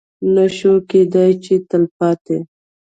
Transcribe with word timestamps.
نه 0.35 0.45
شوای 0.57 0.81
کېدی 0.89 1.31
چې 1.43 1.53
د 1.59 1.63
تلپاتې 1.69 2.37